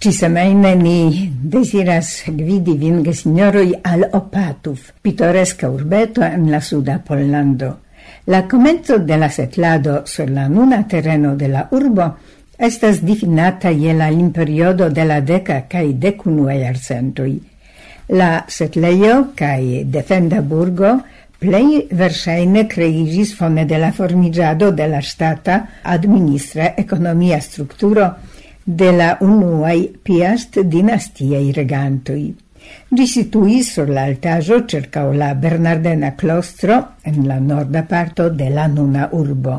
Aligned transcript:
Ci 0.00 0.12
semaine 0.12 0.74
ni 0.80 1.28
desiras 1.28 2.22
gvidi 2.24 2.72
vin 2.80 3.02
gesinjoroj 3.04 3.74
al 3.84 4.06
Opatuf, 4.16 4.94
pittoresca 5.04 5.68
urbeto 5.68 6.22
en 6.24 6.46
la 6.48 6.62
suda 6.64 6.94
Pollando. 7.04 7.68
La 8.32 8.46
comenzo 8.48 8.96
de 8.96 9.18
la 9.18 9.28
setlado 9.28 10.06
sur 10.06 10.30
la 10.30 10.48
nuna 10.48 10.86
terreno 10.88 11.34
de 11.36 11.48
la 11.48 11.66
urbo 11.70 12.06
estas 12.56 13.02
difinata 13.04 13.68
je 13.70 13.92
la 13.92 14.10
imperiodo 14.10 14.88
de 14.88 15.04
la 15.04 15.20
deca 15.20 15.66
cae 15.68 15.92
decunua 15.92 16.56
jarcentoj. 16.56 17.36
La 18.08 18.46
setleio 18.48 19.34
cae 19.36 19.84
defenda 19.84 20.40
burgo 20.40 20.96
plei 21.38 21.84
versaine 21.92 22.66
creigis 22.66 23.36
fone 23.36 23.66
de 23.66 23.76
la 23.76 23.92
formigiado 23.92 24.72
de 24.72 24.88
la 24.88 25.02
stata 25.02 25.60
administra 25.82 26.72
economia 26.78 27.38
structuro– 27.40 28.14
de 28.64 28.90
la 28.92 29.16
unuai 29.20 29.88
piast 30.02 30.60
dinastiei 30.60 31.52
regantoi. 31.52 32.28
Gi 32.90 33.06
situis 33.06 33.72
sur 33.74 33.88
l'altajo 33.88 34.60
cercao 34.68 35.12
la 35.12 35.34
Bernardena 35.34 36.14
Clostro 36.14 36.76
en 37.02 37.26
la 37.26 37.38
norda 37.40 37.82
parto 37.82 38.28
de 38.30 38.50
la 38.50 38.66
nuna 38.68 39.08
urbo. 39.12 39.56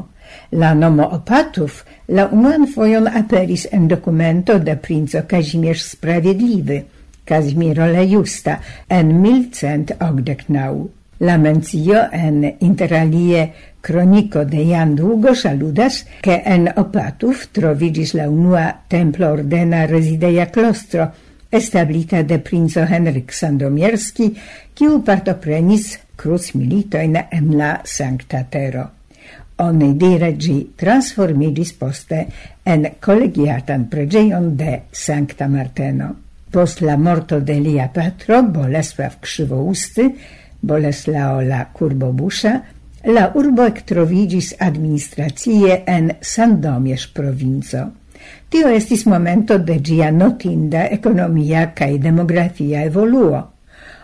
La 0.52 0.74
nomo 0.74 1.10
Opatuf 1.18 1.84
la 2.08 2.28
unuan 2.32 2.68
foion 2.68 3.08
aperis 3.08 3.68
en 3.72 3.88
documento 3.88 4.60
de 4.60 4.78
princo 4.78 5.26
Kazimierz 5.28 5.92
Sprawiedliwy, 5.96 6.84
Kazimiro 7.26 7.88
la 7.88 8.06
Justa, 8.08 8.60
en 8.88 9.22
1189. 9.22 11.01
La 11.22 11.38
mencio 11.38 12.00
en 12.12 12.56
interalie 12.62 13.54
Cronico 13.80 14.44
de 14.44 14.66
Jan 14.66 14.96
Długo 14.96 15.36
saludas, 15.36 16.08
che 16.20 16.42
en 16.44 16.68
Opatuf 16.76 17.52
trovigis 17.52 18.16
la 18.18 18.26
unua 18.30 18.64
templo 18.88 19.30
ordena 19.30 19.86
resideia 19.86 20.48
klostro, 20.50 21.12
establita 21.52 22.24
de 22.24 22.40
princo 22.40 22.82
Henryk 22.90 23.36
Sandomierski, 23.38 24.32
kiu 24.74 25.04
partoprenis 25.06 26.00
cruz 26.18 26.56
militoin 26.56 27.20
en 27.30 27.54
la 27.54 27.70
Sancta 27.86 28.42
Tero. 28.50 28.90
Oni 29.62 29.94
dire 29.94 30.34
gi 30.42 30.72
transformigis 30.76 31.78
poste 31.78 32.26
en 32.66 32.96
collegiatan 33.00 33.86
pregeion 33.94 34.56
de 34.58 34.88
Sancta 34.90 35.48
Marteno. 35.48 36.16
Post 36.50 36.82
la 36.82 36.98
morto 36.98 37.40
de 37.40 37.62
lia 37.62 37.92
patro, 37.94 38.42
Bolesław 38.42 39.22
Krzywousty, 39.22 40.10
Boleslao 40.62 41.42
la 41.42 41.66
Curbobusza, 41.74 42.62
la 43.04 43.32
urbo 43.36 43.66
ectrovigis 43.66 44.54
administracie 44.60 45.82
en 45.86 46.12
Sandomies 46.22 47.08
provinco. 47.08 47.88
Tio 48.50 48.70
estis 48.70 49.06
momento 49.06 49.58
de 49.58 49.80
gia 49.82 50.12
notinda 50.12 50.86
economia 50.92 51.72
cae 51.74 51.98
demografia 51.98 52.84
evoluo. 52.86 53.42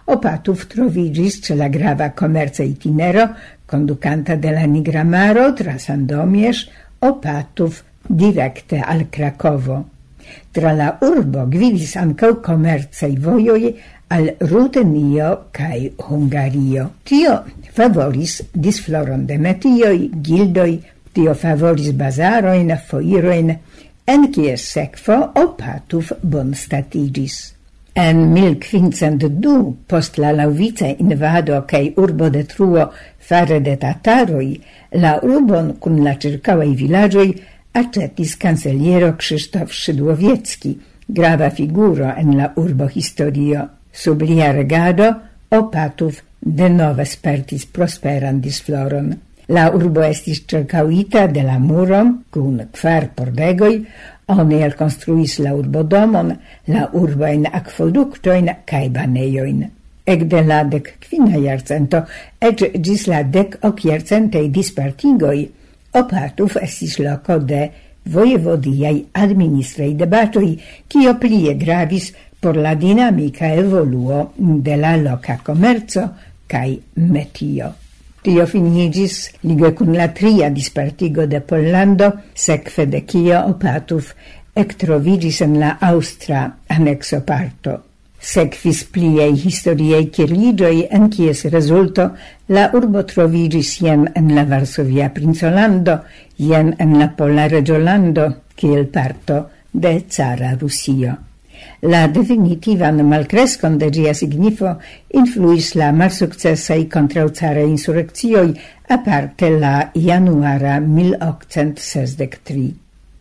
Opatów 0.07 0.65
trovigis 0.71 1.41
ce 1.43 1.55
la 1.55 1.67
grava 1.69 2.09
komerca 2.15 2.63
itinero 2.63 3.27
conducanta 3.65 4.35
de 4.35 4.51
la 4.51 4.65
Nigramaro 4.65 5.53
tra 5.53 5.77
Sandomierz, 5.77 6.69
Opatów 6.99 7.83
directe 8.07 8.79
al 8.79 9.09
Krakovo. 9.09 9.83
Tra 10.51 10.73
la 10.73 10.97
urbo 11.01 11.45
gvidis 11.45 11.95
ancau 11.99 12.39
komercaj 12.41 13.13
vojoi 13.19 13.75
al 14.09 14.29
Rutenio 14.39 15.31
kaj 15.51 15.89
Hungario. 16.07 16.89
Tio 17.03 17.39
favoris 17.73 18.41
disfloron 18.53 19.25
de 19.27 19.37
metioi, 19.37 20.09
gildoi, 20.23 20.79
tio 21.13 21.35
favoris 21.35 21.91
bazaroin, 21.93 22.71
foiroin, 22.87 23.53
en 24.07 24.31
kies 24.31 24.71
sekvo 24.71 25.33
bon 26.23 26.53
statigis. 26.55 27.53
En 27.97 28.33
1502, 28.33 29.73
post 29.87 30.17
la 30.17 30.31
lauvice 30.31 30.95
invado 30.99 31.63
kaj 31.67 31.93
urbo 31.97 32.29
detruo 32.29 32.91
fare 33.19 33.59
de 33.59 33.75
tataroi, 33.75 34.51
la 34.91 35.17
urbon 35.23 35.73
kun 35.79 36.03
la 36.05 36.13
ĉirkaŭaj 36.13 36.69
villagioi 36.77 37.33
aĉetis 37.73 38.37
canceliero 38.37 39.15
Krzysztof 39.17 39.73
Szydłowiecki, 39.73 40.77
grava 41.07 41.49
figuro 41.49 42.13
en 42.15 42.37
la 42.37 42.51
urbo 42.55 42.87
historio 42.87 43.65
sub 43.97 44.21
lia 44.21 44.51
regado 44.53 45.09
Opatov 45.49 46.19
denove 46.39 47.05
spertis 47.05 47.65
prosperan 47.65 48.41
disfloron. 48.43 49.13
La 49.47 49.69
urbo 49.71 50.03
estis 50.03 50.41
cercauita 50.43 51.27
de 51.31 51.43
la 51.47 51.55
muron 51.59 52.11
cun 52.29 52.59
kvar 52.75 53.07
pordegoi, 53.15 53.77
oni 54.27 54.59
elkonstruis 54.65 55.37
la 55.39 55.53
urbodomon, 55.55 56.33
la 56.67 56.83
urbain 56.99 57.47
aquoductoin 57.47 58.51
cae 58.67 58.89
baneioin. 58.91 59.63
Ec 60.07 60.27
de 60.27 60.41
la 60.43 60.61
dec 60.67 60.93
quina 61.03 61.39
jarcento, 61.39 62.03
ec 62.39 62.65
gis 62.83 63.07
la 63.07 63.23
dec 63.23 63.57
ok 63.63 63.87
jarcentej 63.89 64.51
dispartigoi, 64.51 65.47
Opatov 65.97 66.59
estis 66.61 66.99
loco 66.99 67.39
de 67.39 67.69
voievodiai 68.11 69.05
administrei 69.23 69.95
debatoi, 69.95 70.57
cio 70.91 71.15
plie 71.21 71.55
gravis 71.55 72.11
por 72.39 72.57
la 72.57 72.75
dinamica 72.75 73.53
evoluo 73.53 74.33
de 74.37 74.77
la 74.77 74.95
loca 74.97 75.39
commerzo 75.43 76.11
cae 76.47 76.79
metio. 76.95 77.73
Tio 78.21 78.45
finigis 78.47 79.31
ligue 79.43 79.73
cun 79.73 79.93
la 79.95 80.09
tria 80.13 80.49
dispartigo 80.49 81.27
de 81.27 81.41
Pollando, 81.41 82.11
secfe 82.33 82.85
de 82.85 83.05
cio 83.05 83.45
Opatuf 83.47 84.13
ectrovigis 84.57 85.41
en 85.41 85.59
la 85.59 85.77
Austra 85.81 86.57
annexo 86.67 87.21
parto. 87.25 87.83
Sekvis 88.19 88.81
pliei 88.91 89.35
historiei 89.37 90.07
kirligioi 90.09 90.87
en 90.97 91.05
kies 91.13 91.45
resulto 91.53 92.07
la 92.49 92.65
urbo 92.73 93.05
trovigis 93.05 93.75
jen 93.83 94.07
en 94.15 94.33
la 94.35 94.43
Varsovia 94.49 95.11
Princolando, 95.13 95.99
jen 96.37 96.73
en 96.79 96.97
la 96.97 97.11
Pola 97.15 97.47
Regiolando, 97.47 98.27
kiel 98.55 98.87
parto 98.87 99.45
de 99.71 100.01
Zara 100.09 100.55
Rusio. 100.55 101.26
La 101.81 102.07
definitivan 102.07 103.01
malcrescon 103.05 103.77
de 103.77 103.91
gia 103.93 104.13
signifo 104.13 104.75
influis 105.13 105.73
la 105.75 105.91
malsukcesaj 105.91 106.87
contraucare 106.89 107.63
insurreccioi, 107.67 108.53
aparte 108.87 109.49
la 109.59 109.91
januara 109.93 110.79
1863. 110.79 112.73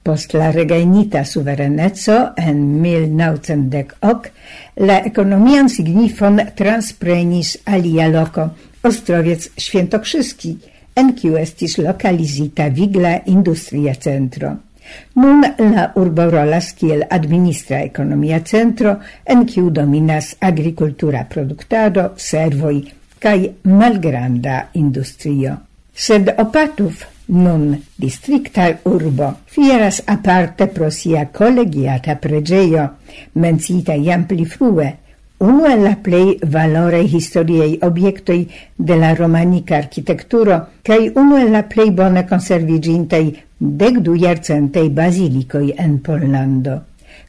Post 0.06 0.34
la 0.38 0.50
regainita 0.54 1.24
suverenezzo 1.24 2.32
en 2.36 2.80
1910 2.80 4.30
la 4.76 5.00
economian 5.04 5.68
signifon 5.68 6.38
transprenis 6.54 7.56
alia 7.64 8.06
loco, 8.08 8.50
Ostrowiec 8.86 9.50
Świętokrzyski, 9.58 10.54
en 10.94 11.10
kiu 11.18 11.34
estis 11.40 11.76
lokalizita 11.82 12.68
vigla 12.70 13.18
industria 13.26 13.96
centro. 13.98 14.65
Nun 15.14 15.44
la 15.58 15.90
urbo 15.96 16.28
rolas 16.30 16.72
kiel 16.78 17.04
administra 17.10 17.80
ekonomia 17.84 18.40
centro, 18.44 18.96
en 19.24 19.46
kiu 19.46 19.70
dominas 19.70 20.34
agrikultura 20.40 21.24
produktado, 21.30 22.10
servoj 22.16 22.80
kaj 23.18 23.38
malgranda 23.64 24.66
industrio. 24.74 25.56
Sed 25.96 26.28
Opatów 26.38 27.04
nun 27.26 27.82
distrikta 27.96 28.68
urbo 28.84 29.32
fieras 29.50 30.02
aparte 30.06 30.66
pro 30.68 30.90
sia 30.90 31.26
collegiata 31.32 32.14
pregeio, 32.20 32.88
mencita 33.32 33.94
jam 33.94 34.26
pli 34.26 34.44
frue, 34.44 34.92
Uno 35.38 35.66
el 35.66 35.82
la 35.82 35.96
plei 36.00 36.38
valore 36.48 37.02
historiei 37.02 37.78
obiectoi 37.82 38.48
de 38.74 38.96
la 38.96 39.12
romanica 39.14 39.76
architecturo, 39.76 40.56
cae 40.82 41.10
uno 41.14 41.36
el 41.36 41.50
la 41.52 41.62
plei 41.68 41.90
bone 41.90 42.22
conservigintei 42.24 43.34
dec 43.58 43.98
du 44.00 44.16
jarcentaj 44.16 44.88
basilicoi 44.96 45.74
en 45.76 45.98
Pollando. 46.00 46.78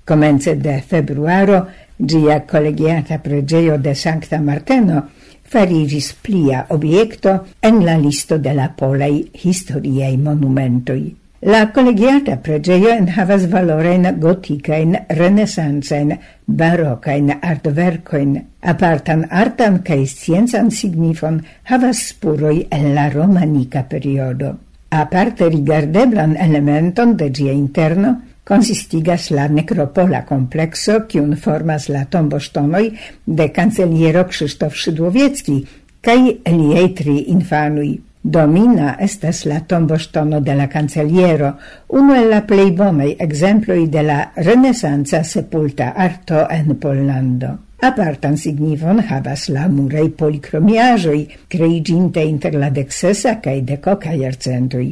Comence 0.08 0.56
de 0.56 0.80
februaro 0.88 1.68
gia 1.98 2.40
collegiata 2.48 3.20
pregeio 3.20 3.78
de 3.78 3.94
Sancta 3.94 4.40
Marteno 4.40 5.04
farigis 5.44 6.14
plia 6.14 6.66
obiecto 6.70 7.46
en 7.60 7.84
la 7.84 7.98
listo 7.98 8.38
de 8.38 8.54
la 8.54 8.70
polei 8.70 9.26
historiei 9.34 10.16
monumentoi. 10.18 11.27
La 11.42 11.72
collegiata 11.72 12.40
pregeio 12.42 12.90
enhavas 12.90 13.44
in 13.44 14.08
gotikajn, 14.20 14.96
renesancajn, 15.10 16.18
barokajn 16.48 17.30
artverkojn, 17.42 18.42
apartan 18.62 19.28
artan 19.30 19.84
kaj 19.84 20.08
scienzan 20.08 20.72
signifon 20.72 21.44
havas 21.66 22.08
spuroi 22.10 22.66
en 22.72 22.96
la 22.96 23.10
romanika 23.10 23.84
periodo. 23.84 24.58
Aparte 24.90 25.50
rigardeblan 25.50 26.36
elementon 26.38 27.16
de 27.16 27.30
gia 27.30 27.52
interno 27.52 28.22
consistigas 28.44 29.30
la 29.30 29.48
necropola 29.48 30.26
complexo, 30.26 31.06
cium 31.08 31.36
formas 31.36 31.88
la 31.90 32.06
tomboŝtonoj 32.06 32.92
de 33.26 33.52
canceliero 33.52 34.26
Krzysztof 34.26 34.74
Szydłowiecki 34.74 35.66
kaj 36.02 36.22
liei 36.48 36.94
tri 36.96 37.20
infanui. 37.30 38.00
Domina 38.24 38.96
estas 39.00 39.46
la 39.46 39.60
tomboŝtono 39.60 40.40
de 40.42 40.56
la 40.56 40.68
kanceliero, 40.68 41.54
unu 41.90 42.16
el 42.16 42.30
la 42.34 42.42
plej 42.50 42.72
bonaj 42.76 43.14
ekzemploj 43.28 43.88
de 43.94 44.04
la 44.04 44.18
renesanca 44.36 45.24
sepulta 45.24 45.94
arto 45.96 46.48
en 46.50 46.76
Pollando. 46.82 47.54
Apartan 47.78 48.38
signifon 48.42 49.04
havas 49.06 49.48
la 49.54 49.68
murei 49.70 50.10
polikromiaĵoj 50.10 51.20
kreiĝinte 51.48 52.24
inter 52.26 52.58
la 52.58 52.72
deksesa 52.74 53.36
kaj 53.44 53.62
dekoka 53.62 54.16
jarcentoj. 54.18 54.88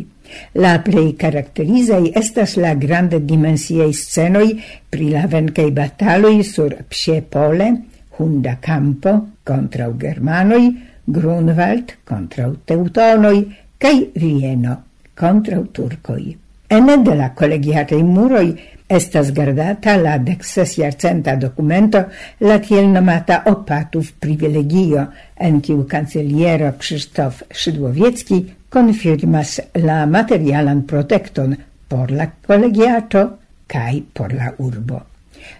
La 0.62 0.78
plej 0.86 1.16
karakterizaj 1.18 2.04
estas 2.22 2.56
la 2.62 2.76
grande 2.76 3.20
dimensiaj 3.20 3.92
scenoj 3.94 4.48
pri 4.90 5.10
la 5.14 5.26
venkaj 5.26 5.70
bataloj 5.72 6.38
sur 6.44 6.78
Psie 6.90 7.22
Pole, 7.22 7.72
Hunda 8.18 8.56
Campo 8.62 9.18
kontraŭ 9.44 9.92
germanoj, 9.98 10.64
Grunwald 11.06 11.92
contra 12.04 12.50
teutonoj 12.66 13.38
kaj 13.78 13.96
Vieno 14.16 14.78
contra 15.20 15.62
turkoj. 15.72 16.24
Ene 16.70 16.98
de 16.98 17.16
la 17.16 17.30
kolegiataj 17.38 18.02
muroj 18.04 18.48
estas 18.90 19.32
gardata 19.34 19.96
la 19.98 20.18
deksesjarcenta 20.18 21.36
dokumento 21.36 22.04
la 22.40 22.60
tiel 22.60 22.90
nomata 22.92 23.44
opatów 23.46 24.12
privilegio, 24.20 25.06
en 25.38 25.62
kiu 25.62 25.86
kanceliero 25.88 26.74
Krzysztof 26.78 27.44
Szydłowiecki 27.52 28.46
konfirmas 28.70 29.60
la 29.74 30.06
materialan 30.06 30.84
protekton 30.84 31.56
por 31.88 32.12
la 32.12 32.28
kolegiato 32.48 33.30
kaj 33.68 34.02
por 34.14 34.34
la 34.34 34.54
urbo. 34.58 35.02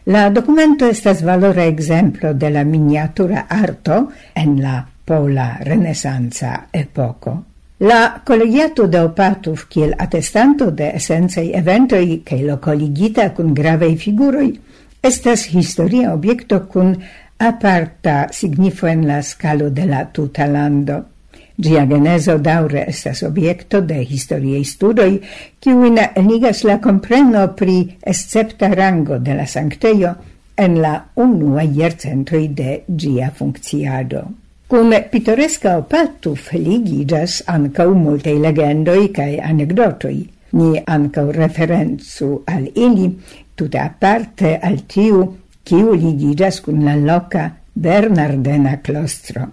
La 0.06 0.30
documento 0.30 0.90
estas 0.90 1.24
valora 1.24 1.66
exemplo 1.66 2.34
de 2.34 2.50
la 2.50 2.64
miniatura 2.64 3.46
arto 3.50 4.10
en 4.34 4.62
la 4.62 4.88
pola 5.06 5.58
renesanza 5.62 6.68
epoco, 6.72 7.44
la 7.78 8.22
collegiato 8.24 8.88
de 8.88 9.00
Opatuf, 9.00 9.68
kiel 9.68 9.94
attestanto 9.98 10.72
de 10.72 10.94
essenzei 10.96 11.52
eventoi 11.54 12.24
lo 12.42 12.58
collegita 12.58 13.32
cun 13.32 13.54
gravei 13.54 13.98
figuroi 13.98 14.54
estas 15.06 15.46
historia 15.54 16.14
objecto 16.14 16.66
cun 16.68 16.96
aparta 17.38 18.28
signifo 18.32 18.88
en 18.88 19.06
la 19.06 19.22
scalo 19.22 19.70
de 19.70 19.86
la 19.86 20.06
tuta 20.06 20.48
lando. 20.48 21.04
Gia 21.58 21.86
genezo 21.86 22.38
daure 22.38 22.86
estas 22.88 23.22
obiecto 23.24 23.82
de 23.82 24.00
historiei 24.02 24.64
studoi, 24.66 25.20
kiuin 25.60 26.00
ligas 26.26 26.64
la 26.64 26.80
compreno 26.82 27.46
pri 27.54 27.98
escepta 28.02 28.72
rango 28.74 29.20
de 29.20 29.36
la 29.36 29.46
sancteio 29.46 30.16
en 30.58 30.82
la 30.82 30.96
unua 31.16 31.64
iercentoi 31.64 32.48
de 32.48 32.84
gia 32.88 33.30
funcciado. 33.30 34.45
Cum 34.76 34.92
pittoresca 34.92 35.78
opatu 35.80 36.34
ligigas 36.52 37.44
ancau 37.48 37.94
multei 37.96 38.36
legendoi 38.44 39.08
cae 39.16 39.38
anecdotoi. 39.40 40.18
Ni 40.52 40.82
ancau 40.86 41.32
referenzu 41.32 42.42
al 42.46 42.66
ili, 42.76 43.08
tuta 43.56 43.86
aparte 43.86 44.58
al 44.60 44.82
tiu, 44.86 45.22
kiu 45.64 45.94
ligigas 45.94 46.60
cun 46.60 46.84
la 46.84 46.96
loca 46.96 47.56
Bernardena 47.74 48.82
clostro. 48.82 49.46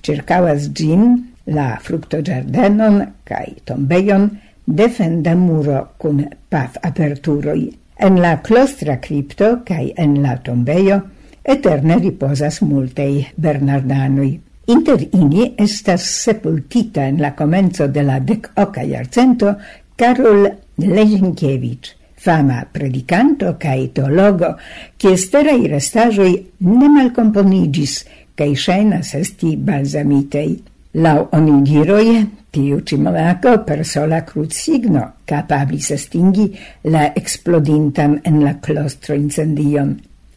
Circavas 0.00 0.70
gin 0.72 1.34
la 1.44 1.76
fructogiardenon 1.76 2.96
cae 3.28 3.52
tombeion 3.64 4.24
defenda 4.64 5.34
muro 5.34 5.82
cun 5.98 6.22
paf 6.48 6.78
aperturoi. 6.80 7.66
En 8.00 8.16
la 8.24 8.38
clostra 8.40 8.96
cripto 9.04 9.58
cae 9.68 9.92
en 9.98 10.16
la 10.22 10.38
tombeio 10.38 11.02
eterne 11.44 12.00
riposas 12.00 12.62
multei 12.62 13.26
Bernardanoi. 13.36 14.51
Inter 14.70 15.00
ini 15.10 15.54
estas 15.58 16.04
sepultita 16.22 17.08
en 17.08 17.18
la 17.20 17.32
comenzo 17.34 17.88
de 17.88 18.02
la 18.06 18.20
dec 18.20 18.52
oca 18.62 18.84
iarcento 18.86 19.56
Karol 19.98 20.46
Lezienkiewicz, 20.78 21.96
fama 22.14 22.60
predicanto 22.70 23.56
cae 23.58 23.88
teologo, 23.90 24.54
cie 24.96 25.16
sterai 25.18 25.66
restajoi 25.66 26.34
ne 26.60 26.90
malcomponigis, 26.94 28.04
cae 28.38 28.54
shenas 28.54 29.16
esti 29.18 29.56
balsamitei. 29.56 30.54
Lau 31.02 31.26
onidiroi, 31.32 32.20
tiu 32.52 32.82
ci 32.86 32.96
monaco 33.00 33.56
per 33.66 33.82
sola 33.84 34.22
cruz 34.28 34.52
signo 34.52 35.04
capablis 35.24 35.90
estingi 35.90 36.50
la 36.92 37.08
explodintan 37.16 38.20
en 38.22 38.42
la 38.44 38.58
clostro 38.60 39.16
incendion. 39.16 39.96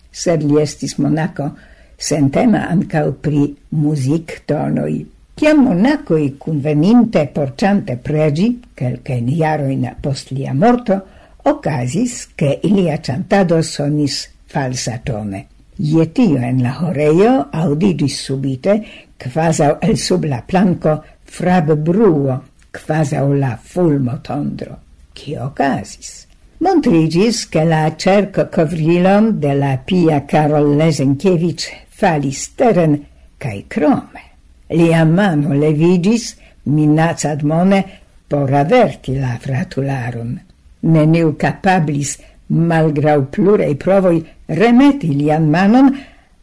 Sed 0.10 0.42
li 0.48 0.62
estis 0.62 0.96
monaco, 0.98 1.52
sentema 1.98 2.68
ancau 2.70 3.14
pri 3.22 3.56
music 3.70 4.42
tonoi. 4.46 5.06
Ciam 5.36 5.66
monacoi 5.66 6.38
kunveninte 6.40 7.26
porciante 7.28 7.98
pregi, 7.98 8.54
kelkajn 8.74 9.28
iaroin 9.28 9.90
post 10.02 10.32
lia 10.32 10.54
morto, 10.54 11.02
ocasis 11.44 12.30
che 12.36 12.60
ilia 12.64 13.00
cantado 13.00 13.62
sonis 13.62 14.30
falsa 14.48 14.98
tone. 15.04 15.48
Ietio 15.76 16.40
en 16.40 16.62
la 16.64 16.78
horeio 16.80 17.50
audidis 17.52 18.22
subite, 18.24 18.78
quasau 19.20 19.76
el 19.82 19.98
sub 19.98 20.24
la 20.24 20.40
planco, 20.42 21.02
frab 21.26 21.74
bruo, 21.76 22.40
quasau 22.72 23.34
la 23.36 23.58
fulmo 23.62 24.22
tondro. 24.24 24.80
Ci 25.12 25.36
ocasis? 25.36 26.24
Montrigis 26.64 27.50
che 27.50 27.66
la 27.66 27.92
cerco 27.98 28.48
covrilon 28.48 29.34
de 29.40 29.54
la 29.54 29.78
pia 29.84 30.24
Karol 30.24 30.78
Lesenkiewicz 30.78 31.85
falis 31.96 32.50
teren 32.56 32.98
cae 33.40 33.64
crome. 33.68 34.24
Lia 34.70 35.06
mano 35.06 35.54
levigis, 35.54 36.36
minac 36.66 37.24
mone 37.44 37.84
por 38.28 38.50
averti 38.54 39.16
la 39.20 39.38
fratularum. 39.40 40.40
Neniu 40.82 41.36
capablis, 41.38 42.18
malgrau 42.48 43.26
plurei 43.30 43.76
provoi, 43.76 44.24
remeti 44.48 45.14
lian 45.14 45.50
manon 45.50 45.94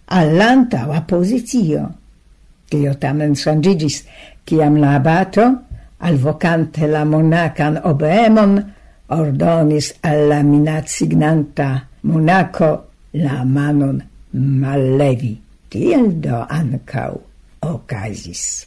all'antaua 0.06 1.02
posizio. 1.02 1.90
Tio 2.68 2.94
tamen 2.94 3.34
sangigis, 3.34 4.04
ciam 4.46 4.78
la 4.80 4.94
abato, 4.94 5.44
alvocante 5.98 6.86
la 6.86 7.04
monacan 7.04 7.80
obeemon, 7.84 8.56
ordonis 9.08 9.92
alla 10.00 10.42
minat 10.42 10.88
signanta 10.88 11.82
monaco 12.00 12.70
la 13.12 13.44
manon 13.44 14.11
mallevi. 14.32 15.38
Tiel 15.68 16.20
do 16.20 16.44
ancau 16.48 17.22
ocasis. 17.60 18.66